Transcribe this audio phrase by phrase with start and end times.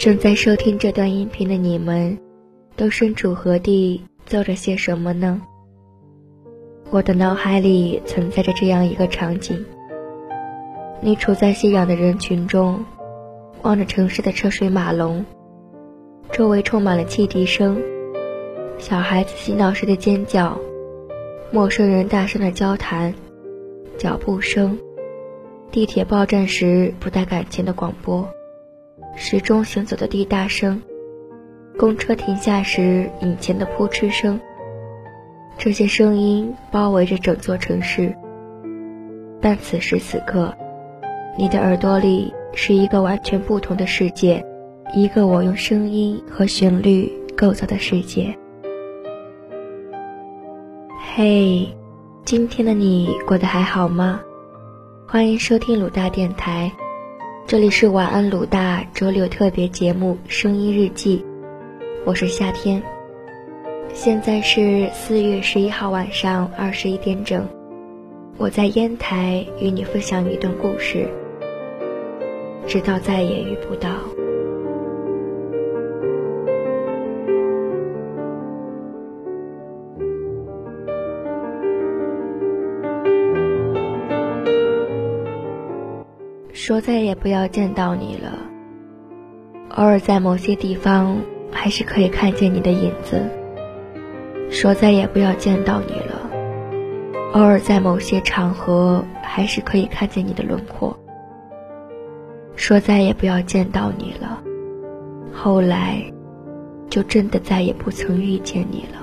[0.00, 2.18] 正在收听这段音频的你们，
[2.74, 5.42] 都身处何地，做着些什么呢？
[6.88, 9.62] 我的脑海里存在着这样一个场景：
[11.02, 12.82] 你处在熙攘的人群中，
[13.60, 15.22] 望着城市的车水马龙，
[16.32, 17.78] 周围充满了汽笛声、
[18.78, 20.58] 小孩子嬉闹时的尖叫、
[21.52, 23.12] 陌生人大声的交谈、
[23.98, 24.78] 脚步声、
[25.70, 28.26] 地铁报站时不带感情的广播。
[29.14, 30.80] 时钟行走的滴答声，
[31.78, 34.40] 公车停下时引擎的扑哧声。
[35.58, 38.14] 这些声音包围着整座城市，
[39.40, 40.54] 但此时此刻，
[41.36, 44.44] 你的耳朵里是一个完全不同的世界，
[44.94, 48.34] 一个我用声音和旋律构造的世界。
[51.14, 51.68] 嘿，
[52.24, 54.20] 今天的你过得还好吗？
[55.06, 56.72] 欢迎收听鲁大电台。
[57.50, 61.18] 这里是晚安鲁大周六特别节目《声音日记》，
[62.04, 62.80] 我是夏天。
[63.92, 67.44] 现在是四月十一号晚上二十一点整，
[68.38, 71.08] 我在烟台与你分享一段故事，
[72.68, 73.96] 直到再也遇不到。
[86.70, 88.38] 说再也不要见到你了。
[89.70, 91.18] 偶尔在某些地方，
[91.50, 93.28] 还是可以看见你的影子。
[94.50, 96.30] 说再也不要见到你了。
[97.32, 100.96] 偶尔在某些场合，还是可以看见你的轮廓。
[102.54, 104.40] 说再也不要见到你了。
[105.32, 106.00] 后来，
[106.88, 109.02] 就真的再也不曾遇见你了。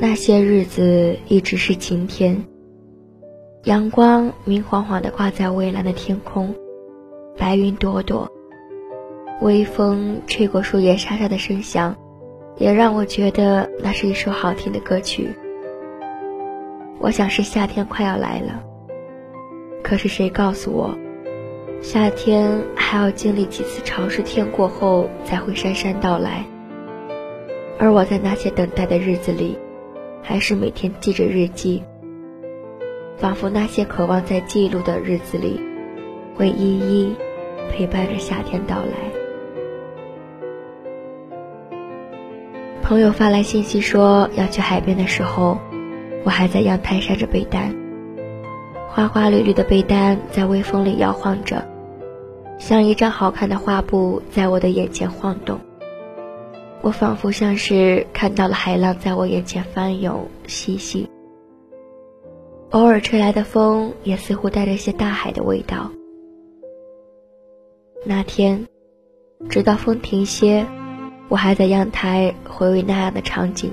[0.00, 2.40] 那些日子一直是晴天。
[3.66, 6.54] 阳光明晃晃地挂在蔚蓝的天空，
[7.36, 8.30] 白云朵朵，
[9.40, 11.96] 微风吹过树叶沙沙的声响，
[12.58, 15.30] 也让我觉得那是一首好听的歌曲。
[17.00, 18.62] 我想是夏天快要来了，
[19.82, 20.96] 可是谁告诉我，
[21.82, 26.44] 夏天还要经历几次潮湿天过后才会姗姗到来？
[27.80, 29.58] 而我在那些等待的日子里，
[30.22, 31.82] 还是每天记着日记。
[33.18, 35.60] 仿佛那些渴望在记录的日子里，
[36.34, 37.16] 会一一
[37.70, 38.92] 陪伴着夏天到来。
[42.82, 45.58] 朋友发来信息说要去海边的时候，
[46.24, 47.74] 我还在阳台晒着被单。
[48.88, 51.66] 花花绿绿的被单在微风里摇晃着，
[52.58, 55.58] 像一张好看的画布在我的眼前晃动。
[56.82, 61.08] 我仿佛像是看到了海浪在我眼前翻涌嬉戏。
[62.70, 65.90] 偶尔吹来的风，也似乎带着些大海的味道。
[68.04, 68.66] 那天，
[69.48, 70.66] 直到风停歇，
[71.28, 73.70] 我还在阳台回味那样的场景。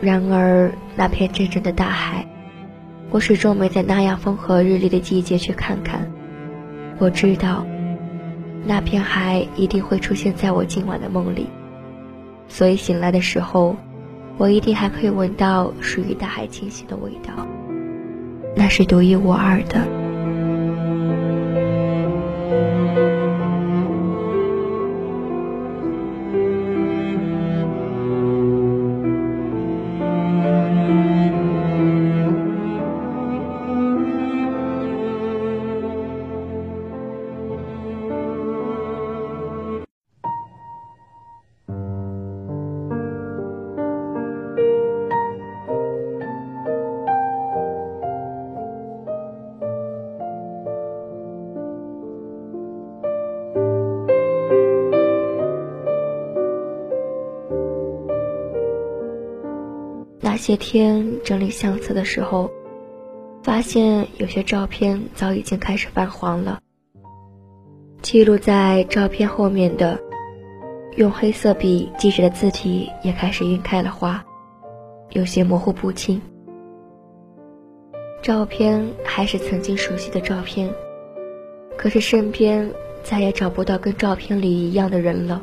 [0.00, 2.26] 然而，那片真正的大海，
[3.10, 6.12] 我始终没在那样风和日丽的季节去看看。
[6.98, 7.66] 我知道，
[8.64, 11.48] 那片海一定会出现在我今晚的梦里，
[12.46, 13.74] 所以醒来的时候。
[14.36, 17.46] 我一定还可以闻到属于大海清新的味道，
[18.56, 20.03] 那是独一无二的。
[60.24, 62.50] 那些天整理相册的时候，
[63.42, 66.60] 发现有些照片早已经开始泛黄了。
[68.00, 70.00] 记录在照片后面的，
[70.96, 74.24] 用黑色笔记着的字体也开始晕开了花，
[75.10, 76.18] 有些模糊不清。
[78.22, 80.72] 照片还是曾经熟悉的照片，
[81.76, 82.72] 可是身边
[83.02, 85.42] 再也找不到跟照片里一样的人了。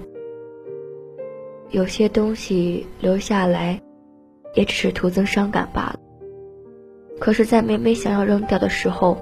[1.69, 3.79] 有些东西留下来。
[4.53, 5.99] 也只是徒增伤感罢了。
[7.19, 9.17] 可是，在每每想要扔掉的时候，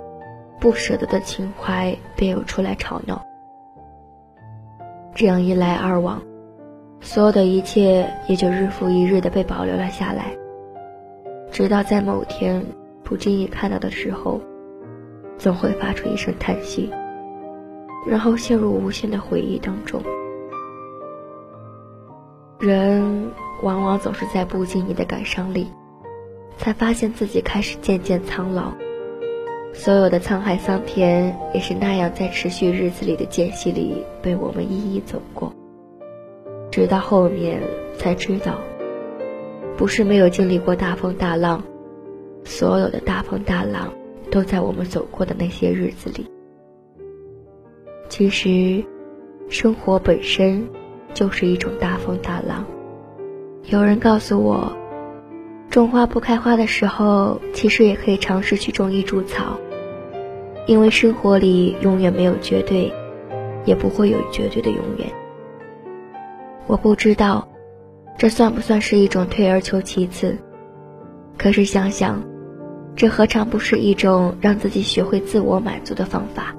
[0.60, 3.26] 不舍得的情怀便又出来吵闹。
[5.14, 6.22] 这样一来二往，
[7.02, 10.34] 所有的一切也就日复一日的被保留了下来。
[11.52, 12.64] 直到在某天
[13.04, 14.40] 不经意看到的时候，
[15.38, 16.90] 总会发出一声叹息，
[18.08, 20.02] 然后陷入无限的回忆当中。
[22.60, 25.68] 人往往总是在不经意的感伤里，
[26.58, 28.74] 才发现自己开始渐渐苍老。
[29.74, 35.54] 所有的沧海桑田，也是那样在持续日子里的间隙里被我们一一走过，
[36.72, 37.62] 直到后面
[37.98, 38.60] 才知道，
[39.78, 41.64] 不是没有经历过大风大浪，
[42.44, 43.94] 所有的大风大浪
[44.32, 46.26] 都在我们走过的那些日子里。
[48.10, 48.84] 其实，
[49.50, 50.68] 生活本身。
[51.12, 52.64] 就是一种大风大浪。
[53.72, 54.76] 有人告诉我，
[55.70, 59.60] 种花不开花的时候，其实也可以尝试去种一株草，
[60.66, 62.92] 因为生活里永远没有绝对，
[63.66, 65.08] 也不会有绝对的永远。
[66.66, 67.48] 我不知道，
[68.18, 70.36] 这算不算是一种退而求其次？
[71.38, 72.24] 可是想想，
[72.96, 76.56] 这何尝不是一种让自己学会自我满足的方法？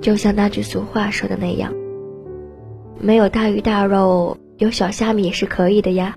[0.00, 1.70] 就像那句俗话说的那样。
[2.98, 6.14] 没有大鱼大肉，有小虾米也是可以的呀。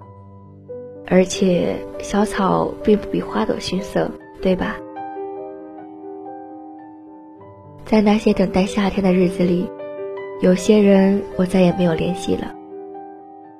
[1.08, 4.76] 而且小草并不比花朵逊色，对吧？
[7.86, 9.68] 在那些等待夏天的日子里，
[10.42, 12.54] 有些人我再也没有联系了。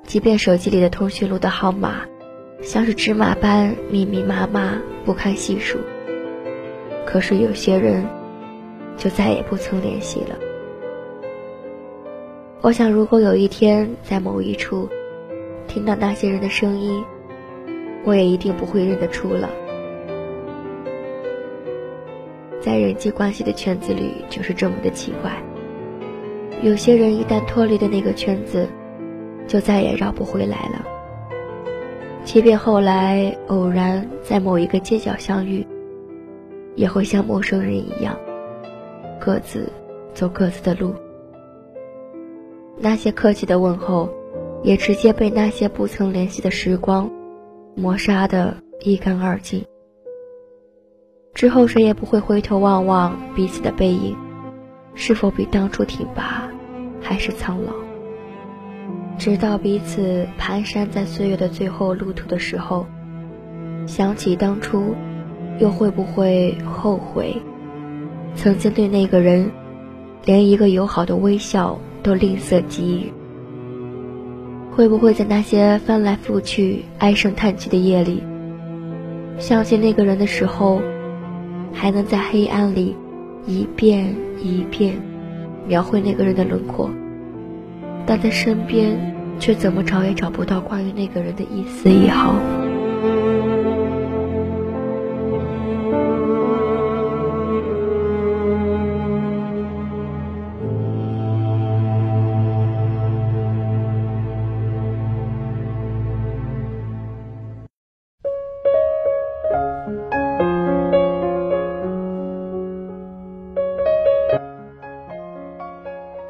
[0.04, 2.02] 即便手机里的通讯录的号码，
[2.62, 5.80] 像是芝麻般密密麻麻，不堪细数。
[7.04, 8.06] 可是有些人，
[8.96, 10.45] 就再也不曾联系了。
[12.62, 14.88] 我想，如果有一天在某一处
[15.68, 17.04] 听到那些人的声音，
[18.02, 19.48] 我也一定不会认得出了。
[22.60, 25.30] 在人际关系的圈子里，就是这么的奇怪。
[26.62, 28.66] 有些人一旦脱离了那个圈子，
[29.46, 30.84] 就再也绕不回来了。
[32.24, 35.64] 即便后来偶然在某一个街角相遇，
[36.74, 38.18] 也会像陌生人一样，
[39.20, 39.70] 各自
[40.14, 40.92] 走各自的路。
[42.88, 44.08] 那些客气的问候，
[44.62, 47.10] 也直接被那些不曾联系的时光
[47.74, 49.64] 磨杀得一干二净。
[51.34, 54.16] 之后谁也不会回头望望彼此的背影，
[54.94, 56.48] 是否比当初挺拔，
[57.02, 57.72] 还是苍老？
[59.18, 62.86] 直到彼此蹒跚在岁月的最后路途的时候，
[63.84, 64.94] 想起当初，
[65.58, 67.36] 又会不会后悔，
[68.36, 69.50] 曾经对那个人，
[70.24, 71.76] 连一个友好的微笑。
[72.06, 73.12] 都吝啬给予，
[74.70, 78.22] 会不会在那些翻来覆去、唉声叹气的夜里，
[79.40, 80.80] 想起那个人的时候，
[81.72, 82.94] 还能在黑暗里
[83.44, 84.94] 一遍一遍
[85.66, 86.88] 描绘那个人的轮廓，
[88.06, 88.96] 但在身边
[89.40, 92.36] 却怎么找也找不到关于那个人的一丝一毫。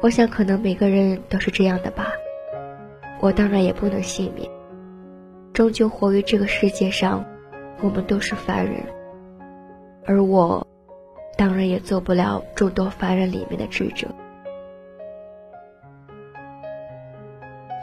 [0.07, 2.13] 我想，可能每个人都是这样的吧。
[3.19, 4.49] 我当然也不能幸免，
[5.51, 7.25] 终究活于这个世界上，
[7.81, 8.81] 我们都是凡人。
[10.05, 10.65] 而我，
[11.35, 14.07] 当然也做不了众多凡人里面的智者。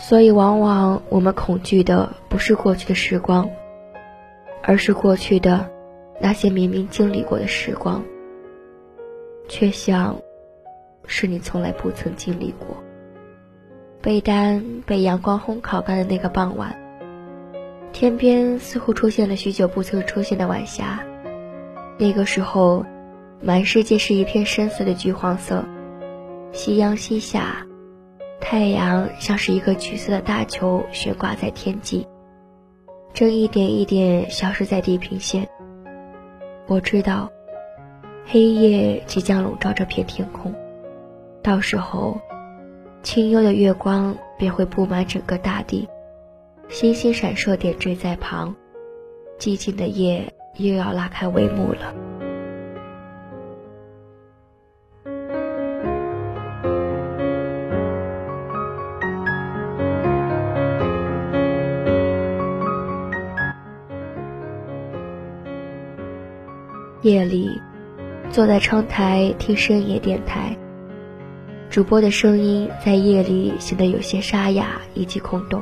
[0.00, 3.50] 所以，往往我们恐惧的不是过去的时光，
[4.62, 5.70] 而是过去的
[6.22, 8.02] 那些明明经历过的时光，
[9.46, 10.16] 却像。
[11.06, 12.76] 是你从来不曾经历过。
[14.00, 16.78] 被单被阳光烘烤干的那个傍晚，
[17.92, 21.02] 天边似乎出现了许久不曾出现的晚霞。
[21.98, 22.84] 那个时候，
[23.40, 25.64] 满世界是一片深色的橘黄色。
[26.52, 27.66] 夕阳西下，
[28.40, 32.06] 太阳像是一个橘色的大球悬挂在天际，
[33.12, 35.48] 正一点一点消失在地平线。
[36.66, 37.30] 我知道，
[38.26, 40.54] 黑夜即将笼罩这片天空。
[41.44, 42.18] 到时候，
[43.02, 45.86] 清幽的月光便会布满整个大地，
[46.70, 48.56] 星星闪烁点缀在旁，
[49.38, 51.94] 寂静的夜又要拉开帷幕了。
[67.02, 67.60] 夜里，
[68.30, 70.56] 坐在窗台听深夜电台。
[71.74, 75.60] 主播的声音在夜里显得有些沙哑以及空洞。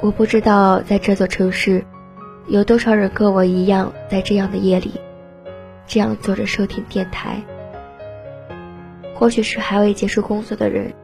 [0.00, 1.84] 我不知道在这座城市，
[2.48, 4.92] 有多少人跟我一样，在这样的夜里，
[5.86, 7.42] 这样坐着收听电台。
[9.14, 10.94] 或许是还未结束工作的人，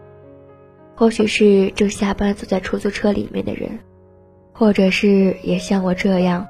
[0.95, 3.81] 或许是正下班坐在出租车里面的人，
[4.55, 6.47] 或者是也像我这样，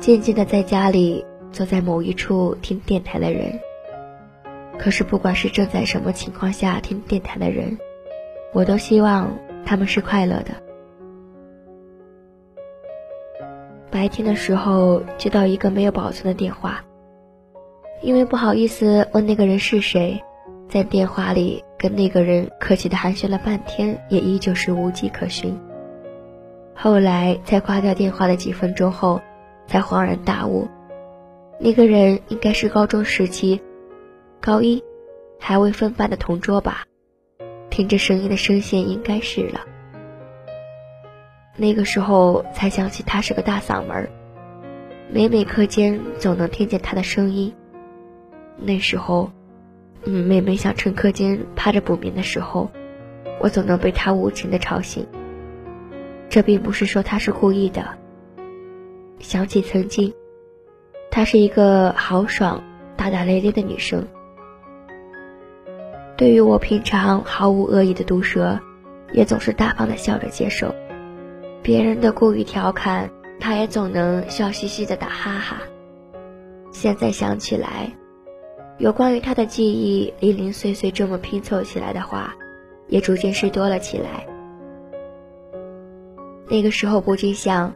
[0.00, 3.58] 静静的在家里坐在某一处听电台的人。
[4.78, 7.78] 可是不管是正在什么情况下听电台的人，
[8.52, 10.54] 我都希望他们是快乐的。
[13.90, 16.84] 白天的时候接到一个没有保存的电话，
[18.02, 20.22] 因为不好意思问那个人是谁，
[20.68, 25.58] 在电话里跟那个人客气的寒暄了半天，也依旧是无迹可寻。
[26.74, 29.22] 后来在挂掉电话的几分钟后，
[29.66, 30.68] 才恍然大悟，
[31.58, 33.62] 那个人应该是高中时期，
[34.40, 34.82] 高一，
[35.38, 36.84] 还未分班的同桌吧。
[37.70, 39.60] 听着声音的声线，应该是了。
[41.56, 44.08] 那个时候才想起他是个大嗓门
[45.10, 47.52] 每每课间总能听见他的声音。
[48.56, 49.30] 那时候，
[50.04, 52.70] 嗯，每每想趁课间趴着补眠的时候，
[53.40, 55.06] 我总能被他无情的吵醒。
[56.28, 57.86] 这并不是说他是故意的。
[59.18, 60.12] 想起曾经，
[61.10, 62.62] 她是一个豪爽、
[62.96, 64.06] 大大咧咧的女生。
[66.16, 68.58] 对于我平常毫无恶意的毒舌，
[69.12, 70.74] 也总是大方的笑着接受。
[71.62, 75.60] 别人的故意调侃，他也总能笑嘻嘻的打哈哈。
[76.72, 77.92] 现在想起来，
[78.78, 82.34] 有关于他的记忆零零碎碎这么拼凑起来的话，
[82.88, 84.26] 也逐渐是多了起来。
[86.48, 87.74] 那个时候不禁想，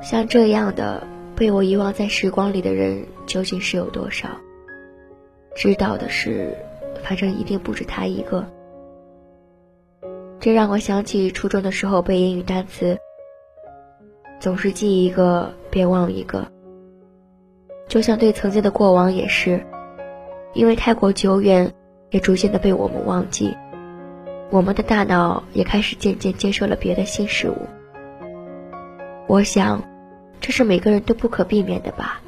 [0.00, 4.28] 像这样的被我遗忘在时光里的人究竟是有多少？
[5.54, 6.56] 知道的是，
[7.02, 8.46] 反正一定不止他一个。
[10.38, 12.98] 这让我想起初中的时候背英语单词，
[14.38, 16.46] 总是记一个别忘一个。
[17.88, 19.64] 就像对曾经的过往也是，
[20.54, 21.72] 因为太过久远，
[22.10, 23.56] 也逐渐的被我们忘记，
[24.48, 27.56] 我们的大脑也开始渐渐接受了别的新事物。
[29.26, 29.82] 我想，
[30.40, 32.22] 这是每个人都不可避免的吧。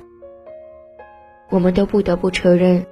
[1.48, 2.84] 我们都不得不承认，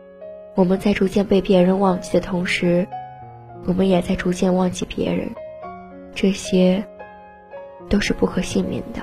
[0.60, 2.86] 我们在逐渐被别人忘记的同时。
[3.64, 5.30] 我们也在逐渐忘记别人，
[6.14, 6.84] 这些
[7.88, 9.00] 都是不可幸免的。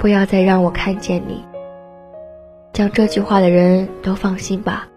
[0.00, 1.44] 不要再让我看见你。
[2.72, 4.88] 讲这句话的人都放心吧。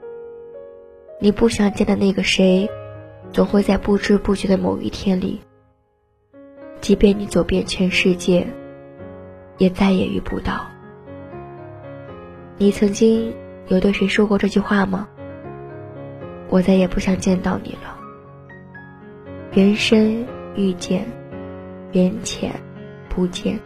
[1.20, 2.70] 你不想见的那个谁，
[3.34, 5.42] 总会在不知不觉的某一天里，
[6.80, 8.48] 即便你走遍全世界，
[9.58, 10.68] 也再也遇不到。
[12.58, 13.34] 你曾经
[13.68, 15.10] 有对谁说过这句话吗？
[16.48, 18.00] 我再也不想见到你了。
[19.52, 21.06] 缘深遇见，
[21.92, 22.54] 缘浅
[23.10, 23.60] 不见。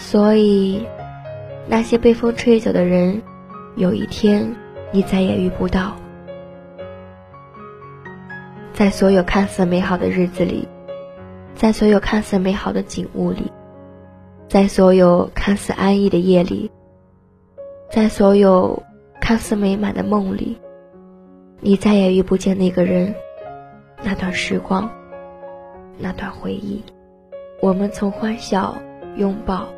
[0.00, 0.86] 所以，
[1.68, 3.20] 那些被风吹走的人，
[3.76, 4.56] 有一天
[4.90, 5.94] 你再也遇不到。
[8.72, 10.66] 在所有看似美好的日子里，
[11.54, 13.52] 在所有看似美好的景物里，
[14.48, 16.70] 在所有看似安逸的夜里，
[17.90, 18.82] 在所有
[19.20, 20.58] 看似美满的梦里，
[21.60, 23.14] 你再也遇不见那个人，
[24.02, 24.90] 那段时光，
[25.98, 26.82] 那段回忆。
[27.60, 28.74] 我们从欢笑、
[29.16, 29.68] 拥抱。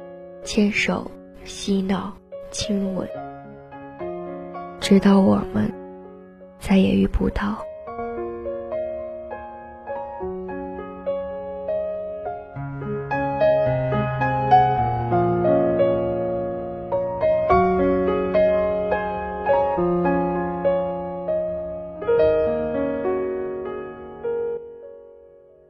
[0.44, 1.10] 牵手、
[1.44, 2.12] 嬉闹、
[2.50, 3.08] 亲吻，
[4.80, 5.72] 直到我们
[6.58, 7.56] 再也遇不到。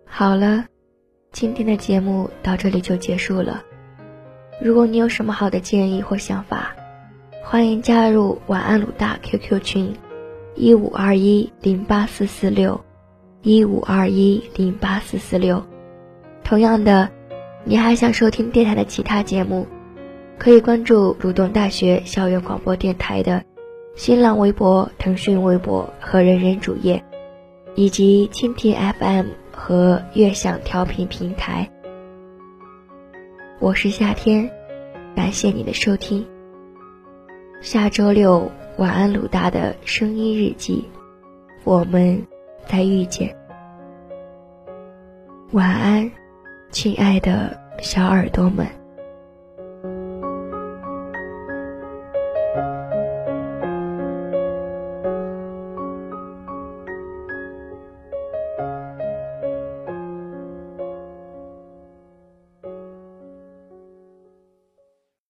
[0.05, 0.65] 好了，
[1.33, 3.63] 今天的节目到这里就结束了。
[4.65, 6.77] 如果你有什么好的建议或想法，
[7.43, 9.93] 欢迎加入晚安鲁大 QQ 群，
[10.55, 12.81] 一五二一零八四四六，
[13.43, 15.61] 一五二一零八四四六。
[16.45, 17.11] 同样的，
[17.65, 19.67] 你还想收听电台的其他节目，
[20.39, 23.43] 可以关注鲁东大学校园广播电台的
[23.97, 27.03] 新浪微博、腾讯微博和人人主页，
[27.75, 31.69] 以及蜻蜓 FM、和悦享调频平台。
[33.63, 34.51] 我是夏天，
[35.15, 36.27] 感谢你的收听。
[37.61, 40.85] 下周六晚安鲁大的声音日记，
[41.63, 42.27] 我们
[42.67, 43.37] 再遇见。
[45.53, 46.11] 晚安，
[46.73, 48.82] 亲爱的小耳朵们。